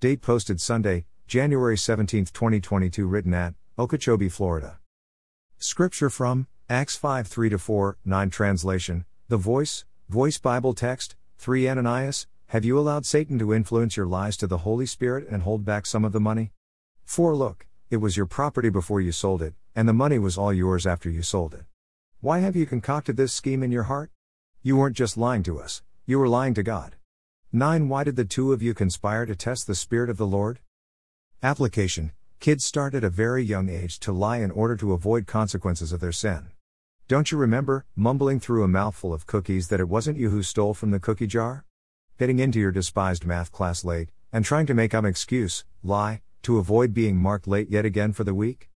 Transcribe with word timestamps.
Date 0.00 0.22
posted 0.22 0.60
Sunday, 0.60 1.06
January 1.26 1.76
17, 1.76 2.26
2022, 2.26 3.04
written 3.04 3.34
at 3.34 3.54
Okeechobee, 3.76 4.28
Florida. 4.28 4.78
Scripture 5.58 6.08
from 6.08 6.46
Acts 6.70 6.96
5 6.96 7.26
3 7.26 7.50
4, 7.50 7.98
9 8.04 8.30
translation, 8.30 9.06
The 9.26 9.36
Voice, 9.36 9.84
Voice 10.08 10.38
Bible 10.38 10.72
text, 10.72 11.16
3 11.38 11.68
Ananias, 11.68 12.28
have 12.46 12.64
you 12.64 12.78
allowed 12.78 13.06
Satan 13.06 13.40
to 13.40 13.52
influence 13.52 13.96
your 13.96 14.06
lies 14.06 14.36
to 14.36 14.46
the 14.46 14.58
Holy 14.58 14.86
Spirit 14.86 15.26
and 15.28 15.42
hold 15.42 15.64
back 15.64 15.84
some 15.84 16.04
of 16.04 16.12
the 16.12 16.20
money? 16.20 16.52
4 17.02 17.34
Look, 17.34 17.66
it 17.90 17.96
was 17.96 18.16
your 18.16 18.26
property 18.26 18.68
before 18.68 19.00
you 19.00 19.10
sold 19.10 19.42
it, 19.42 19.54
and 19.74 19.88
the 19.88 19.92
money 19.92 20.20
was 20.20 20.38
all 20.38 20.52
yours 20.52 20.86
after 20.86 21.10
you 21.10 21.22
sold 21.22 21.54
it. 21.54 21.64
Why 22.20 22.38
have 22.38 22.54
you 22.54 22.66
concocted 22.66 23.16
this 23.16 23.32
scheme 23.32 23.64
in 23.64 23.72
your 23.72 23.90
heart? 23.90 24.12
You 24.62 24.76
weren't 24.76 24.96
just 24.96 25.16
lying 25.16 25.42
to 25.42 25.58
us, 25.58 25.82
you 26.06 26.20
were 26.20 26.28
lying 26.28 26.54
to 26.54 26.62
God. 26.62 26.94
9. 27.52 27.88
Why 27.88 28.04
did 28.04 28.16
the 28.16 28.26
two 28.26 28.52
of 28.52 28.60
you 28.60 28.74
conspire 28.74 29.24
to 29.24 29.34
test 29.34 29.66
the 29.66 29.74
Spirit 29.74 30.10
of 30.10 30.18
the 30.18 30.26
Lord? 30.26 30.58
Application 31.42 32.12
Kids 32.40 32.66
start 32.66 32.94
at 32.94 33.02
a 33.02 33.08
very 33.08 33.42
young 33.42 33.70
age 33.70 33.98
to 34.00 34.12
lie 34.12 34.36
in 34.36 34.50
order 34.50 34.76
to 34.76 34.92
avoid 34.92 35.26
consequences 35.26 35.90
of 35.90 36.00
their 36.00 36.12
sin. 36.12 36.48
Don't 37.08 37.32
you 37.32 37.38
remember, 37.38 37.86
mumbling 37.96 38.38
through 38.38 38.64
a 38.64 38.68
mouthful 38.68 39.14
of 39.14 39.26
cookies 39.26 39.68
that 39.68 39.80
it 39.80 39.88
wasn't 39.88 40.18
you 40.18 40.28
who 40.28 40.42
stole 40.42 40.74
from 40.74 40.90
the 40.90 41.00
cookie 41.00 41.26
jar? 41.26 41.64
Getting 42.18 42.38
into 42.38 42.60
your 42.60 42.70
despised 42.70 43.24
math 43.24 43.50
class 43.50 43.82
late, 43.82 44.10
and 44.30 44.44
trying 44.44 44.66
to 44.66 44.74
make 44.74 44.92
up 44.92 45.04
an 45.04 45.08
excuse, 45.08 45.64
lie, 45.82 46.20
to 46.42 46.58
avoid 46.58 46.92
being 46.92 47.16
marked 47.16 47.48
late 47.48 47.70
yet 47.70 47.86
again 47.86 48.12
for 48.12 48.24
the 48.24 48.34
week? 48.34 48.68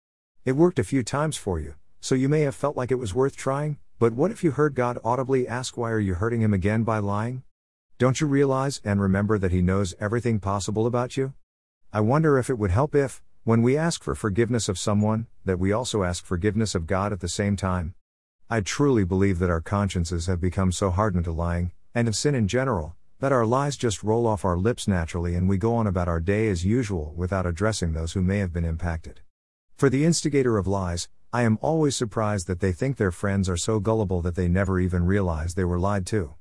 It 0.45 0.53
worked 0.53 0.79
a 0.79 0.85
few 0.85 1.03
times 1.03 1.35
for 1.35 1.59
you, 1.59 1.73
so 1.99 2.15
you 2.15 2.29
may 2.29 2.43
have 2.43 2.55
felt 2.55 2.77
like 2.77 2.90
it 2.90 2.95
was 2.95 3.13
worth 3.13 3.35
trying, 3.35 3.79
but 3.99 4.13
what 4.13 4.31
if 4.31 4.45
you 4.45 4.51
heard 4.51 4.76
God 4.76 4.98
audibly 5.03 5.45
ask, 5.45 5.76
Why 5.76 5.91
are 5.91 5.99
you 5.99 6.13
hurting 6.13 6.40
him 6.40 6.53
again 6.53 6.84
by 6.84 6.99
lying? 6.99 7.43
Don't 8.01 8.19
you 8.19 8.25
realize 8.25 8.81
and 8.83 8.99
remember 8.99 9.37
that 9.37 9.51
He 9.51 9.61
knows 9.61 9.93
everything 9.99 10.39
possible 10.39 10.87
about 10.87 11.17
you? 11.17 11.35
I 11.93 11.99
wonder 11.99 12.39
if 12.39 12.49
it 12.49 12.57
would 12.57 12.71
help 12.71 12.95
if, 12.95 13.21
when 13.43 13.61
we 13.61 13.77
ask 13.77 14.03
for 14.03 14.15
forgiveness 14.15 14.67
of 14.67 14.79
someone, 14.79 15.27
that 15.45 15.59
we 15.59 15.71
also 15.71 16.01
ask 16.01 16.26
forgiveness 16.26 16.73
of 16.73 16.87
God 16.87 17.13
at 17.13 17.20
the 17.20 17.29
same 17.29 17.55
time. 17.55 17.93
I 18.49 18.61
truly 18.61 19.03
believe 19.03 19.37
that 19.37 19.51
our 19.51 19.61
consciences 19.61 20.26
have 20.26 20.41
become 20.41 20.71
so 20.71 20.89
hardened 20.89 21.26
to 21.26 21.31
lying, 21.31 21.73
and 21.93 22.07
of 22.07 22.15
sin 22.15 22.34
in 22.34 22.48
general, 22.48 22.95
that 23.20 23.31
our 23.31 23.45
lies 23.45 23.77
just 23.77 24.01
roll 24.01 24.26
off 24.26 24.43
our 24.43 24.57
lips 24.57 24.87
naturally 24.87 25.35
and 25.35 25.48
we 25.48 25.59
go 25.59 25.76
on 25.76 25.85
about 25.85 26.07
our 26.07 26.20
day 26.20 26.49
as 26.49 26.65
usual 26.65 27.13
without 27.15 27.45
addressing 27.45 27.93
those 27.93 28.13
who 28.13 28.23
may 28.23 28.39
have 28.39 28.51
been 28.51 28.65
impacted. 28.65 29.21
For 29.77 29.91
the 29.91 30.05
instigator 30.05 30.57
of 30.57 30.65
lies, 30.65 31.07
I 31.31 31.43
am 31.43 31.59
always 31.61 31.95
surprised 31.95 32.48
that 32.48 32.61
they 32.61 32.71
think 32.71 32.98
their 32.98 33.11
friends 33.11 33.48
are 33.48 33.57
so 33.57 33.79
gullible 33.79 34.23
that 34.23 34.33
they 34.33 34.48
never 34.48 34.79
even 34.79 35.05
realize 35.05 35.54
they 35.54 35.65
were 35.65 35.79
lied 35.79 36.07
to. 36.07 36.33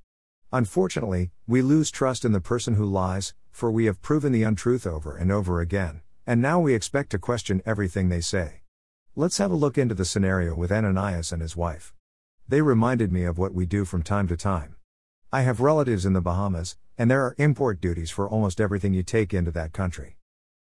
Unfortunately, 0.53 1.31
we 1.47 1.63
lose 1.63 1.93
trust 1.93 2.25
in 2.25 2.33
the 2.33 2.41
person 2.41 2.75
who 2.75 2.85
lies, 2.85 3.35
for 3.53 3.71
we 3.71 3.85
have 3.85 4.03
proven 4.03 4.33
the 4.33 4.43
untruth 4.43 4.85
over 4.85 5.17
and 5.17 5.31
over 5.31 5.61
again, 5.61 6.01
and 6.27 6.43
now 6.43 6.59
we 6.59 6.75
expect 6.75 7.11
to 7.11 7.21
question 7.21 7.63
everything 7.65 8.09
they 8.09 8.21
say. 8.21 8.63
Let's 9.15 9.39
have 9.39 9.53
a 9.53 9.57
look 9.57 9.79
into 9.79 9.95
the 9.95 10.05
scenario 10.05 10.57
with 10.57 10.73
Ananias 10.73 11.31
and 11.31 11.41
his 11.41 11.57
wife. 11.57 11.95
They 12.49 12.63
reminded 12.63 13.13
me 13.13 13.23
of 13.23 13.39
what 13.39 13.55
we 13.55 13.65
do 13.65 13.85
from 13.85 14.03
time 14.03 14.27
to 14.27 14.37
time. 14.37 14.75
I 15.33 15.43
have 15.43 15.61
relatives 15.61 16.05
in 16.05 16.15
the 16.15 16.21
Bahamas, 16.21 16.77
and 16.99 17.09
there 17.09 17.23
are 17.23 17.37
import 17.39 17.81
duties 17.81 18.11
for 18.11 18.29
almost 18.29 18.61
everything 18.61 18.93
you 18.93 19.05
take 19.05 19.33
into 19.33 19.53
that 19.53 19.73
country. 19.73 20.17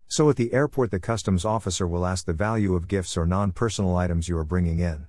So 0.08 0.30
at 0.30 0.36
the 0.36 0.54
airport, 0.54 0.92
the 0.92 1.00
customs 1.00 1.46
officer 1.46 1.88
will 1.88 2.06
ask 2.06 2.26
the 2.26 2.34
value 2.34 2.76
of 2.76 2.88
gifts 2.88 3.18
or 3.18 3.26
non 3.26 3.54
personal 3.54 3.98
items 3.98 4.30
you 4.30 4.38
are 4.38 4.44
bringing 4.44 4.78
in. 4.78 5.08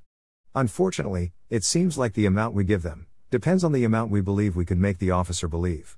Unfortunately, 0.55 1.33
it 1.50 1.65
seems 1.65 1.98
like 1.98 2.15
the 2.15 2.25
amount 2.25 2.55
we 2.55 2.65
give 2.65 2.83
them 2.83 3.09
depends 3.31 3.62
on 3.62 3.70
the 3.70 3.84
amount 3.84 4.11
we 4.11 4.20
believe 4.20 4.56
we 4.56 4.64
could 4.64 4.78
make 4.78 4.98
the 4.98 5.12
officer 5.12 5.47
believe. 5.47 5.97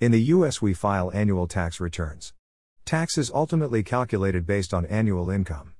In 0.00 0.12
the 0.12 0.22
US, 0.34 0.62
we 0.62 0.72
file 0.72 1.10
annual 1.12 1.46
tax 1.46 1.78
returns. 1.78 2.32
Tax 2.86 3.18
is 3.18 3.30
ultimately 3.34 3.82
calculated 3.82 4.46
based 4.46 4.72
on 4.72 4.86
annual 4.86 5.28
income. 5.28 5.74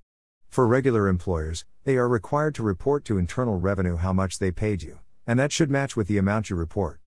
For 0.51 0.67
regular 0.67 1.09
employers, 1.09 1.65
they 1.85 1.97
are 1.97 2.09
required 2.09 2.55
to 2.57 2.63
report 2.63 3.07
to 3.07 3.17
Internal 3.17 3.59
Revenue 3.59 3.97
how 3.97 4.13
much 4.13 4.39
they 4.39 4.51
paid 4.51 4.83
you, 4.83 4.99
and 5.27 5.39
that 5.39 5.53
should 5.53 5.71
match 5.71 5.97
with 5.97 6.07
the 6.07 6.19
amount 6.19 6.51
you 6.51 6.57
report. 6.57 7.01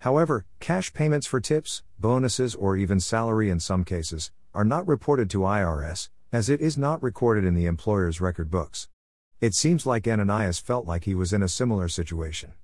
However, 0.00 0.44
cash 0.58 0.92
payments 0.92 1.28
for 1.28 1.40
tips, 1.40 1.84
bonuses, 2.00 2.54
or 2.56 2.76
even 2.76 2.98
salary 2.98 3.48
in 3.48 3.60
some 3.60 3.84
cases 3.84 4.32
are 4.54 4.64
not 4.64 4.88
reported 4.88 5.30
to 5.30 5.40
IRS, 5.40 6.08
as 6.32 6.48
it 6.48 6.60
is 6.60 6.76
not 6.76 7.00
recorded 7.00 7.44
in 7.44 7.54
the 7.54 7.66
employer's 7.66 8.20
record 8.20 8.50
books. 8.50 8.88
It 9.40 9.54
seems 9.54 9.86
like 9.86 10.08
Ananias 10.08 10.58
felt 10.58 10.86
like 10.86 11.04
he 11.04 11.14
was 11.14 11.32
in 11.32 11.42
a 11.42 11.48
similar 11.48 11.88
situation. 11.88 12.54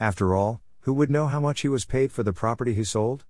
After 0.00 0.34
all, 0.34 0.62
who 0.80 0.94
would 0.94 1.10
know 1.10 1.26
how 1.26 1.40
much 1.40 1.60
he 1.60 1.68
was 1.68 1.84
paid 1.84 2.10
for 2.10 2.22
the 2.22 2.32
property 2.32 2.72
he 2.72 2.84
sold? 2.84 3.26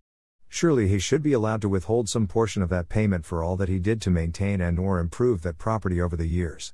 Surely 0.48 0.86
he 0.86 1.00
should 1.00 1.20
be 1.20 1.32
allowed 1.32 1.60
to 1.62 1.68
withhold 1.68 2.08
some 2.08 2.28
portion 2.28 2.62
of 2.62 2.68
that 2.68 2.88
payment 2.88 3.24
for 3.24 3.42
all 3.42 3.56
that 3.56 3.68
he 3.68 3.80
did 3.80 4.00
to 4.02 4.10
maintain 4.10 4.60
and 4.60 4.78
or 4.78 5.00
improve 5.00 5.42
that 5.42 5.58
property 5.58 6.00
over 6.00 6.14
the 6.14 6.28
years. 6.28 6.72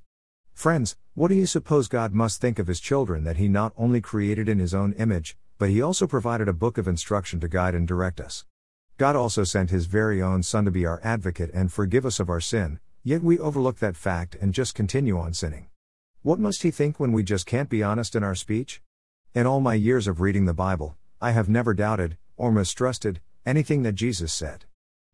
Friends, 0.52 0.98
what 1.14 1.28
do 1.28 1.34
you 1.34 1.46
suppose 1.46 1.88
God 1.88 2.12
must 2.12 2.42
think 2.42 2.58
of 2.58 2.66
his 2.66 2.78
children 2.78 3.24
that 3.24 3.38
he 3.38 3.48
not 3.48 3.72
only 3.78 4.02
created 4.02 4.50
in 4.50 4.58
his 4.58 4.74
own 4.74 4.92
image, 4.98 5.34
but 5.56 5.70
he 5.70 5.80
also 5.80 6.06
provided 6.06 6.46
a 6.46 6.52
book 6.52 6.76
of 6.76 6.86
instruction 6.86 7.40
to 7.40 7.48
guide 7.48 7.74
and 7.74 7.88
direct 7.88 8.20
us? 8.20 8.44
God 8.98 9.16
also 9.16 9.44
sent 9.44 9.70
his 9.70 9.86
very 9.86 10.20
own 10.20 10.42
Son 10.42 10.66
to 10.66 10.70
be 10.70 10.84
our 10.84 11.00
advocate 11.02 11.50
and 11.54 11.72
forgive 11.72 12.04
us 12.04 12.20
of 12.20 12.28
our 12.28 12.40
sin, 12.42 12.80
yet 13.02 13.22
we 13.22 13.38
overlook 13.38 13.78
that 13.78 13.96
fact 13.96 14.34
and 14.42 14.52
just 14.52 14.74
continue 14.74 15.18
on 15.18 15.32
sinning. 15.32 15.68
What 16.20 16.38
must 16.38 16.64
he 16.64 16.70
think 16.70 17.00
when 17.00 17.12
we 17.12 17.22
just 17.22 17.46
can't 17.46 17.70
be 17.70 17.82
honest 17.82 18.14
in 18.14 18.22
our 18.22 18.34
speech? 18.34 18.82
In 19.36 19.46
all 19.46 19.60
my 19.60 19.74
years 19.74 20.06
of 20.06 20.22
reading 20.22 20.46
the 20.46 20.54
Bible, 20.54 20.96
I 21.20 21.32
have 21.32 21.46
never 21.46 21.74
doubted, 21.74 22.16
or 22.38 22.50
mistrusted, 22.50 23.20
anything 23.44 23.82
that 23.82 23.92
Jesus 23.92 24.32
said. 24.32 24.64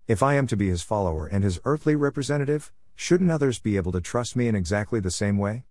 If 0.07 0.23
I 0.23 0.35
am 0.35 0.47
to 0.47 0.57
be 0.57 0.69
his 0.69 0.81
follower 0.81 1.27
and 1.27 1.43
his 1.43 1.59
earthly 1.65 1.97
representative, 1.97 2.71
shouldn't 2.95 3.33
others 3.33 3.59
be 3.59 3.77
able 3.77 3.91
to 3.91 4.01
trust 4.01 4.37
me 4.37 4.47
in 4.47 4.55
exactly 4.55 5.01
the 5.01 5.11
same 5.11 5.39
way? 5.39 5.65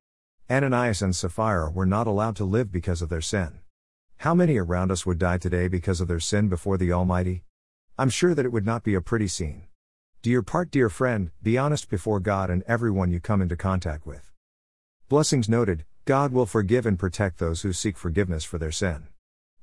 Ananias 0.49 1.01
and 1.01 1.15
Sapphira 1.15 1.71
were 1.71 1.85
not 1.85 2.07
allowed 2.07 2.35
to 2.35 2.43
live 2.43 2.73
because 2.73 3.01
of 3.01 3.07
their 3.07 3.21
sin. 3.21 3.59
How 4.17 4.35
many 4.35 4.57
around 4.57 4.91
us 4.91 5.05
would 5.05 5.17
die 5.17 5.37
today 5.37 5.69
because 5.69 6.01
of 6.01 6.09
their 6.09 6.19
sin 6.19 6.49
before 6.49 6.77
the 6.77 6.91
Almighty? 6.91 7.45
I'm 7.97 8.09
sure 8.09 8.35
that 8.35 8.45
it 8.45 8.51
would 8.51 8.65
not 8.65 8.83
be 8.83 8.95
a 8.95 8.99
pretty 8.99 9.29
scene. 9.29 9.63
Do 10.21 10.29
your 10.29 10.43
part, 10.43 10.71
dear 10.71 10.89
friend, 10.89 11.31
be 11.41 11.57
honest 11.57 11.89
before 11.89 12.19
God 12.19 12.49
and 12.49 12.63
everyone 12.67 13.11
you 13.11 13.21
come 13.21 13.41
into 13.41 13.55
contact 13.55 14.05
with. 14.05 14.29
Blessings 15.07 15.47
noted, 15.47 15.85
God 16.05 16.33
will 16.33 16.47
forgive 16.47 16.87
and 16.87 16.97
protect 16.97 17.37
those 17.37 17.61
who 17.61 17.73
seek 17.73 17.95
forgiveness 17.95 18.43
for 18.43 18.57
their 18.57 18.71
sin. 18.71 19.07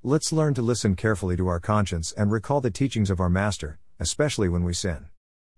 Let's 0.04 0.32
learn 0.32 0.54
to 0.54 0.62
listen 0.62 0.94
carefully 0.94 1.36
to 1.36 1.48
our 1.48 1.58
conscience 1.58 2.12
and 2.12 2.30
recall 2.30 2.60
the 2.60 2.70
teachings 2.70 3.10
of 3.10 3.18
our 3.18 3.28
Master, 3.28 3.80
especially 3.98 4.48
when 4.48 4.62
we 4.62 4.72
sin. 4.72 5.06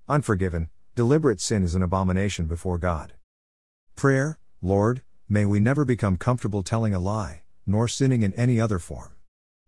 Unforgiven, 0.08 0.70
deliberate 0.94 1.42
sin 1.42 1.64
is 1.64 1.74
an 1.74 1.82
abomination 1.82 2.46
before 2.46 2.78
God. 2.78 3.12
Prayer, 3.94 4.38
Lord, 4.62 5.02
may 5.28 5.44
we 5.44 5.60
never 5.60 5.84
become 5.84 6.16
comfortable 6.16 6.62
telling 6.62 6.94
a 6.94 6.98
lie, 6.98 7.42
nor 7.66 7.86
sinning 7.86 8.22
in 8.22 8.32
any 8.32 8.58
other 8.58 8.78
form. 8.78 9.12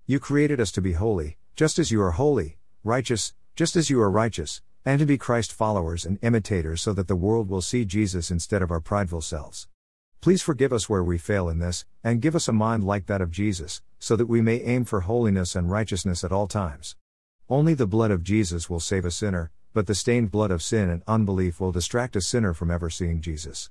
You 0.06 0.18
created 0.18 0.60
us 0.60 0.72
to 0.72 0.80
be 0.80 0.92
holy, 0.92 1.36
just 1.56 1.78
as 1.78 1.90
you 1.90 2.00
are 2.00 2.12
holy, 2.12 2.56
righteous, 2.84 3.34
just 3.54 3.76
as 3.76 3.90
you 3.90 4.00
are 4.00 4.10
righteous, 4.10 4.62
and 4.82 4.98
to 4.98 5.04
be 5.04 5.18
Christ 5.18 5.52
followers 5.52 6.06
and 6.06 6.18
imitators 6.22 6.80
so 6.80 6.94
that 6.94 7.06
the 7.06 7.16
world 7.16 7.50
will 7.50 7.60
see 7.60 7.84
Jesus 7.84 8.30
instead 8.30 8.62
of 8.62 8.70
our 8.70 8.80
prideful 8.80 9.20
selves. 9.20 9.68
Please 10.22 10.40
forgive 10.40 10.72
us 10.72 10.88
where 10.88 11.02
we 11.02 11.18
fail 11.18 11.48
in 11.48 11.58
this, 11.58 11.84
and 12.04 12.22
give 12.22 12.36
us 12.36 12.46
a 12.46 12.52
mind 12.52 12.84
like 12.84 13.06
that 13.06 13.20
of 13.20 13.32
Jesus, 13.32 13.82
so 13.98 14.14
that 14.14 14.28
we 14.28 14.40
may 14.40 14.60
aim 14.60 14.84
for 14.84 15.00
holiness 15.00 15.56
and 15.56 15.68
righteousness 15.68 16.22
at 16.22 16.30
all 16.30 16.46
times. 16.46 16.94
Only 17.50 17.74
the 17.74 17.88
blood 17.88 18.12
of 18.12 18.22
Jesus 18.22 18.70
will 18.70 18.78
save 18.78 19.04
a 19.04 19.10
sinner, 19.10 19.50
but 19.72 19.88
the 19.88 19.96
stained 19.96 20.30
blood 20.30 20.52
of 20.52 20.62
sin 20.62 20.88
and 20.88 21.02
unbelief 21.08 21.58
will 21.58 21.72
distract 21.72 22.14
a 22.14 22.20
sinner 22.20 22.54
from 22.54 22.70
ever 22.70 22.88
seeing 22.88 23.20
Jesus. 23.20 23.68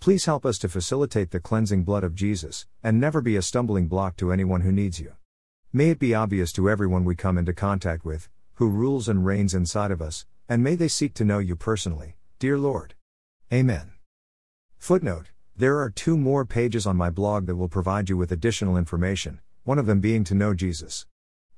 Please 0.00 0.24
help 0.24 0.46
us 0.46 0.56
to 0.60 0.70
facilitate 0.70 1.32
the 1.32 1.38
cleansing 1.38 1.84
blood 1.84 2.02
of 2.02 2.14
Jesus, 2.14 2.64
and 2.82 2.98
never 2.98 3.20
be 3.20 3.36
a 3.36 3.42
stumbling 3.42 3.86
block 3.86 4.16
to 4.16 4.32
anyone 4.32 4.62
who 4.62 4.72
needs 4.72 5.00
you. 5.00 5.12
May 5.70 5.90
it 5.90 5.98
be 5.98 6.14
obvious 6.14 6.50
to 6.52 6.70
everyone 6.70 7.04
we 7.04 7.14
come 7.14 7.36
into 7.36 7.52
contact 7.52 8.06
with, 8.06 8.30
who 8.54 8.70
rules 8.70 9.06
and 9.06 9.26
reigns 9.26 9.52
inside 9.52 9.90
of 9.90 10.00
us, 10.00 10.24
and 10.48 10.64
may 10.64 10.76
they 10.76 10.88
seek 10.88 11.12
to 11.12 11.26
know 11.26 11.40
you 11.40 11.56
personally, 11.56 12.16
dear 12.38 12.56
Lord. 12.56 12.94
Amen. 13.52 13.92
Footnote 14.78 15.26
There 15.60 15.78
are 15.80 15.90
two 15.90 16.16
more 16.16 16.46
pages 16.46 16.86
on 16.86 16.96
my 16.96 17.10
blog 17.10 17.44
that 17.44 17.56
will 17.56 17.68
provide 17.68 18.08
you 18.08 18.16
with 18.16 18.32
additional 18.32 18.78
information, 18.78 19.40
one 19.64 19.78
of 19.78 19.84
them 19.84 20.00
being 20.00 20.24
to 20.24 20.34
know 20.34 20.54
Jesus. 20.54 21.04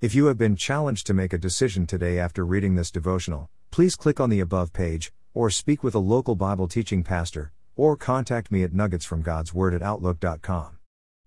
If 0.00 0.12
you 0.12 0.26
have 0.26 0.36
been 0.36 0.56
challenged 0.56 1.06
to 1.06 1.14
make 1.14 1.32
a 1.32 1.38
decision 1.38 1.86
today 1.86 2.18
after 2.18 2.44
reading 2.44 2.74
this 2.74 2.90
devotional, 2.90 3.48
please 3.70 3.94
click 3.94 4.18
on 4.18 4.28
the 4.28 4.40
above 4.40 4.72
page, 4.72 5.12
or 5.34 5.50
speak 5.50 5.84
with 5.84 5.94
a 5.94 6.00
local 6.00 6.34
Bible 6.34 6.66
teaching 6.66 7.04
pastor, 7.04 7.52
or 7.76 7.96
contact 7.96 8.50
me 8.50 8.64
at 8.64 8.72
nuggetsfromgodsword 8.72 9.72
at 9.72 9.82
outlook.com. 9.82 10.78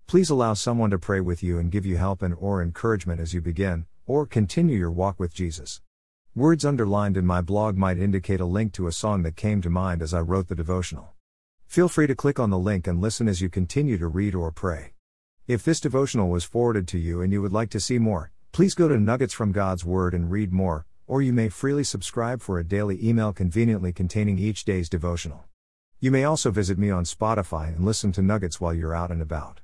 Please 0.06 0.28
allow 0.28 0.52
someone 0.52 0.90
to 0.90 0.98
pray 0.98 1.20
with 1.20 1.42
you 1.42 1.58
and 1.58 1.72
give 1.72 1.86
you 1.86 1.96
help 1.96 2.20
and 2.20 2.34
or 2.38 2.60
encouragement 2.60 3.20
as 3.20 3.32
you 3.32 3.40
begin, 3.40 3.86
or 4.06 4.26
continue 4.26 4.76
your 4.76 4.90
walk 4.90 5.18
with 5.18 5.32
Jesus. 5.32 5.80
Words 6.34 6.66
underlined 6.66 7.16
in 7.16 7.24
my 7.24 7.40
blog 7.40 7.78
might 7.78 7.98
indicate 7.98 8.40
a 8.40 8.44
link 8.44 8.74
to 8.74 8.86
a 8.86 8.92
song 8.92 9.22
that 9.22 9.34
came 9.34 9.62
to 9.62 9.70
mind 9.70 10.02
as 10.02 10.12
I 10.12 10.20
wrote 10.20 10.48
the 10.48 10.54
devotional. 10.54 11.15
Feel 11.66 11.88
free 11.88 12.06
to 12.06 12.14
click 12.14 12.38
on 12.38 12.50
the 12.50 12.58
link 12.58 12.86
and 12.86 13.00
listen 13.00 13.28
as 13.28 13.40
you 13.40 13.48
continue 13.50 13.98
to 13.98 14.06
read 14.06 14.34
or 14.34 14.50
pray. 14.50 14.92
If 15.46 15.62
this 15.62 15.78
devotional 15.78 16.30
was 16.30 16.44
forwarded 16.44 16.88
to 16.88 16.98
you 16.98 17.20
and 17.20 17.32
you 17.32 17.42
would 17.42 17.52
like 17.52 17.70
to 17.70 17.80
see 17.80 17.98
more, 17.98 18.30
please 18.52 18.74
go 18.74 18.88
to 18.88 18.98
Nuggets 18.98 19.34
from 19.34 19.52
God's 19.52 19.84
Word 19.84 20.14
and 20.14 20.30
read 20.30 20.52
more. 20.52 20.86
or 21.06 21.22
you 21.22 21.32
may 21.32 21.48
freely 21.48 21.84
subscribe 21.84 22.40
for 22.40 22.58
a 22.58 22.64
daily 22.64 22.98
email 23.06 23.32
conveniently 23.32 23.92
containing 23.92 24.38
each 24.38 24.64
day's 24.64 24.88
devotional. 24.88 25.44
You 26.00 26.10
may 26.10 26.24
also 26.24 26.50
visit 26.50 26.78
me 26.78 26.90
on 26.90 27.04
Spotify 27.04 27.68
and 27.68 27.84
listen 27.84 28.12
to 28.12 28.22
nuggets 28.22 28.60
while 28.60 28.74
you're 28.74 28.94
out 28.94 29.10
and 29.10 29.22
about. 29.22 29.60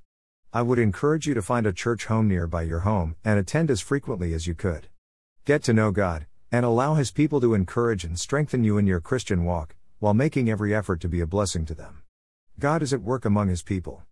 I 0.53 0.63
would 0.63 0.79
encourage 0.79 1.27
you 1.27 1.35
to 1.35 1.43
find 1.43 1.67
a 1.67 1.73
church 1.73 2.07
home 2.07 2.29
nearby 2.29 2.63
your 2.63 2.81
home 2.81 3.17
and 3.25 3.39
attend 3.39 3.71
as 3.71 3.81
frequently 3.81 4.35
as 4.35 4.47
you 4.47 4.55
could. 4.55 4.89
Get 5.45 5.65
to 5.65 5.73
know 5.73 5.91
God, 5.91 6.27
and 6.53 6.65
allow 6.65 6.95
His 6.95 7.11
people 7.11 7.41
to 7.41 7.55
encourage 7.55 8.05
and 8.05 8.19
strengthen 8.19 8.63
you 8.63 8.79
in 8.79 8.87
your 8.87 9.01
Christian 9.01 9.45
walk, 9.45 9.75
while 10.03 10.15
making 10.15 10.51
every 10.51 10.75
effort 10.75 11.01
to 11.01 11.09
be 11.09 11.21
a 11.21 11.27
blessing 11.29 11.65
to 11.65 11.77
them. 11.77 12.03
God 12.59 12.83
is 12.83 12.93
at 12.93 13.03
work 13.03 13.25
among 13.25 13.47
His 13.47 13.63
people. 13.63 14.03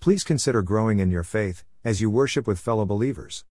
Please 0.00 0.24
consider 0.24 0.62
growing 0.62 1.00
in 1.00 1.10
your 1.10 1.22
faith 1.22 1.64
as 1.84 2.00
you 2.00 2.08
worship 2.08 2.46
with 2.46 2.58
fellow 2.58 2.86
believers. 2.86 3.42